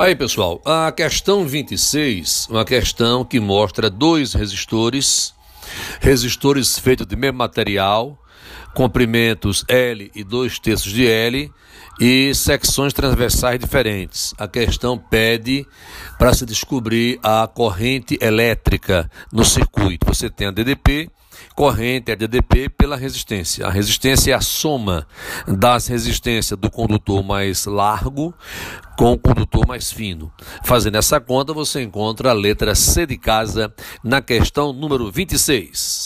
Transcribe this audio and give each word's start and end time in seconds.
Aí, 0.00 0.14
pessoal, 0.14 0.62
a 0.64 0.92
questão 0.92 1.44
26, 1.44 2.46
uma 2.48 2.64
questão 2.64 3.24
que 3.24 3.40
mostra 3.40 3.90
dois 3.90 4.32
resistores, 4.32 5.34
resistores 6.00 6.78
feitos 6.78 7.06
de 7.06 7.16
mesmo 7.16 7.38
material, 7.38 8.18
comprimentos 8.74 9.64
L 9.68 10.10
e 10.14 10.24
dois 10.24 10.58
terços 10.58 10.92
de 10.92 11.06
L 11.06 11.50
e 12.00 12.34
secções 12.34 12.92
transversais 12.92 13.58
diferentes. 13.58 14.34
A 14.38 14.46
questão 14.46 14.96
pede 14.96 15.66
para 16.18 16.32
se 16.32 16.46
descobrir 16.46 17.18
a 17.22 17.46
corrente 17.46 18.18
elétrica 18.20 19.10
no 19.32 19.44
circuito. 19.44 20.06
Você 20.06 20.30
tem 20.30 20.46
a 20.46 20.50
DDP 20.50 21.10
corrente 21.54 22.12
é 22.12 22.16
DDP 22.16 22.68
pela 22.68 22.96
resistência. 22.96 23.66
A 23.66 23.70
resistência 23.70 24.32
é 24.32 24.34
a 24.34 24.40
soma 24.40 25.06
das 25.46 25.88
resistências 25.88 26.58
do 26.58 26.70
condutor 26.70 27.22
mais 27.24 27.66
largo 27.66 28.32
com 28.96 29.12
o 29.12 29.18
condutor 29.18 29.66
mais 29.66 29.90
fino. 29.90 30.32
Fazendo 30.64 30.96
essa 30.96 31.20
conta, 31.20 31.52
você 31.52 31.82
encontra 31.82 32.30
a 32.30 32.32
letra 32.32 32.74
C 32.74 33.06
de 33.06 33.16
casa 33.16 33.74
na 34.04 34.20
questão 34.20 34.72
número 34.72 35.10
26. 35.10 35.87
Peace. 35.88 36.04